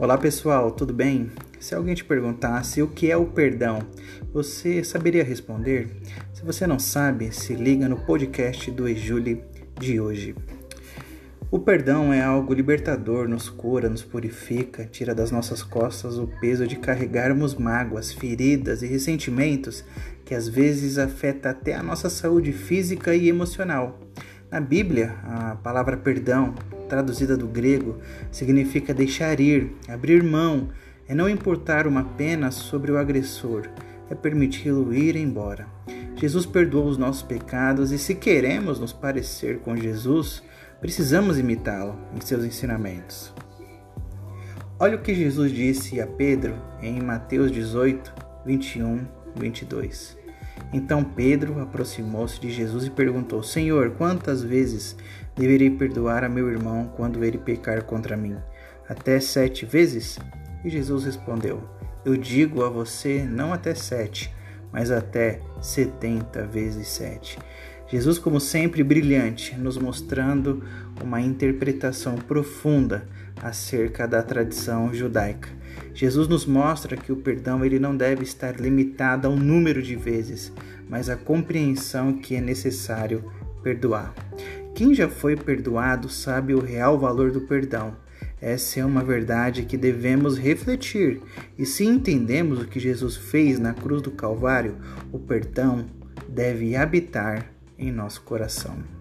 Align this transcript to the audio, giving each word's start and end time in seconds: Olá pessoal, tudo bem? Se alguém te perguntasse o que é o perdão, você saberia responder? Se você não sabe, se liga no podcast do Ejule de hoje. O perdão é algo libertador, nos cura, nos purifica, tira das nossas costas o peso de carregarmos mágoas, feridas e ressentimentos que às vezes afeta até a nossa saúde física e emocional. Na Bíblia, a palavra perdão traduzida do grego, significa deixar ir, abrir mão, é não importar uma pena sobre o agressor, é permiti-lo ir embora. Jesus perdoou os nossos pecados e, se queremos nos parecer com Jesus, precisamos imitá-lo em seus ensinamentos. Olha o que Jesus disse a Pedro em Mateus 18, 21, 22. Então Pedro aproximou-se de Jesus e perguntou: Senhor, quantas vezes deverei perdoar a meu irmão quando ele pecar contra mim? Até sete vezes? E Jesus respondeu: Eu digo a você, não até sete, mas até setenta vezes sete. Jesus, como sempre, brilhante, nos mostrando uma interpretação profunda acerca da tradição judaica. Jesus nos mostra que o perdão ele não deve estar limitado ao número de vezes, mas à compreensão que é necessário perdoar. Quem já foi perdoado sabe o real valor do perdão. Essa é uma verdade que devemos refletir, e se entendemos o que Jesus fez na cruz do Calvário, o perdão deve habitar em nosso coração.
Olá 0.00 0.16
pessoal, 0.16 0.70
tudo 0.70 0.94
bem? 0.94 1.28
Se 1.58 1.74
alguém 1.74 1.92
te 1.92 2.04
perguntasse 2.04 2.80
o 2.80 2.86
que 2.86 3.10
é 3.10 3.16
o 3.16 3.26
perdão, 3.26 3.80
você 4.32 4.84
saberia 4.84 5.24
responder? 5.24 5.90
Se 6.32 6.44
você 6.44 6.68
não 6.68 6.78
sabe, 6.78 7.34
se 7.34 7.52
liga 7.56 7.88
no 7.88 7.96
podcast 7.96 8.70
do 8.70 8.86
Ejule 8.86 9.42
de 9.76 9.98
hoje. 9.98 10.36
O 11.50 11.58
perdão 11.58 12.12
é 12.12 12.22
algo 12.22 12.54
libertador, 12.54 13.26
nos 13.26 13.48
cura, 13.48 13.88
nos 13.88 14.04
purifica, 14.04 14.84
tira 14.84 15.16
das 15.16 15.32
nossas 15.32 15.64
costas 15.64 16.16
o 16.16 16.28
peso 16.28 16.64
de 16.64 16.76
carregarmos 16.76 17.56
mágoas, 17.56 18.12
feridas 18.12 18.82
e 18.82 18.86
ressentimentos 18.86 19.84
que 20.24 20.32
às 20.32 20.46
vezes 20.46 20.96
afeta 20.96 21.50
até 21.50 21.74
a 21.74 21.82
nossa 21.82 22.08
saúde 22.08 22.52
física 22.52 23.16
e 23.16 23.28
emocional. 23.28 23.98
Na 24.48 24.60
Bíblia, 24.60 25.16
a 25.24 25.56
palavra 25.56 25.96
perdão 25.96 26.54
traduzida 26.88 27.36
do 27.36 27.46
grego, 27.46 27.98
significa 28.32 28.94
deixar 28.94 29.38
ir, 29.38 29.72
abrir 29.86 30.22
mão, 30.22 30.68
é 31.06 31.14
não 31.14 31.28
importar 31.28 31.86
uma 31.86 32.04
pena 32.04 32.50
sobre 32.50 32.90
o 32.90 32.98
agressor, 32.98 33.68
é 34.10 34.14
permiti-lo 34.14 34.92
ir 34.92 35.16
embora. 35.16 35.66
Jesus 36.16 36.44
perdoou 36.44 36.88
os 36.88 36.98
nossos 36.98 37.22
pecados 37.22 37.92
e, 37.92 37.98
se 37.98 38.14
queremos 38.14 38.80
nos 38.80 38.92
parecer 38.92 39.60
com 39.60 39.76
Jesus, 39.76 40.42
precisamos 40.80 41.38
imitá-lo 41.38 41.96
em 42.16 42.20
seus 42.20 42.44
ensinamentos. 42.44 43.32
Olha 44.80 44.96
o 44.96 45.00
que 45.00 45.14
Jesus 45.14 45.52
disse 45.52 46.00
a 46.00 46.06
Pedro 46.06 46.54
em 46.82 47.00
Mateus 47.00 47.52
18, 47.52 48.12
21, 48.44 49.06
22. 49.36 50.17
Então 50.72 51.02
Pedro 51.02 51.60
aproximou-se 51.60 52.38
de 52.40 52.50
Jesus 52.50 52.86
e 52.86 52.90
perguntou: 52.90 53.42
Senhor, 53.42 53.90
quantas 53.92 54.42
vezes 54.42 54.96
deverei 55.34 55.70
perdoar 55.70 56.24
a 56.24 56.28
meu 56.28 56.50
irmão 56.50 56.92
quando 56.96 57.24
ele 57.24 57.38
pecar 57.38 57.84
contra 57.84 58.16
mim? 58.16 58.36
Até 58.88 59.18
sete 59.20 59.64
vezes? 59.64 60.18
E 60.64 60.68
Jesus 60.68 61.04
respondeu: 61.04 61.62
Eu 62.04 62.16
digo 62.16 62.62
a 62.62 62.68
você, 62.68 63.22
não 63.22 63.52
até 63.52 63.74
sete, 63.74 64.34
mas 64.72 64.90
até 64.90 65.40
setenta 65.60 66.46
vezes 66.46 66.88
sete. 66.88 67.38
Jesus, 67.90 68.18
como 68.18 68.38
sempre, 68.38 68.82
brilhante, 68.84 69.56
nos 69.56 69.78
mostrando 69.78 70.62
uma 71.02 71.22
interpretação 71.22 72.16
profunda 72.16 73.08
acerca 73.42 74.06
da 74.06 74.22
tradição 74.22 74.92
judaica. 74.92 75.48
Jesus 75.98 76.28
nos 76.28 76.46
mostra 76.46 76.96
que 76.96 77.10
o 77.10 77.16
perdão 77.16 77.64
ele 77.64 77.76
não 77.76 77.96
deve 77.96 78.22
estar 78.22 78.54
limitado 78.60 79.26
ao 79.26 79.34
número 79.34 79.82
de 79.82 79.96
vezes, 79.96 80.52
mas 80.88 81.10
à 81.10 81.16
compreensão 81.16 82.12
que 82.12 82.36
é 82.36 82.40
necessário 82.40 83.24
perdoar. 83.64 84.14
Quem 84.76 84.94
já 84.94 85.08
foi 85.08 85.34
perdoado 85.34 86.08
sabe 86.08 86.54
o 86.54 86.60
real 86.60 86.96
valor 86.96 87.32
do 87.32 87.40
perdão. 87.40 87.96
Essa 88.40 88.78
é 88.78 88.84
uma 88.84 89.02
verdade 89.02 89.64
que 89.64 89.76
devemos 89.76 90.38
refletir, 90.38 91.20
e 91.58 91.66
se 91.66 91.84
entendemos 91.84 92.62
o 92.62 92.68
que 92.68 92.78
Jesus 92.78 93.16
fez 93.16 93.58
na 93.58 93.74
cruz 93.74 94.00
do 94.00 94.12
Calvário, 94.12 94.76
o 95.10 95.18
perdão 95.18 95.84
deve 96.28 96.76
habitar 96.76 97.50
em 97.76 97.90
nosso 97.90 98.20
coração. 98.20 98.97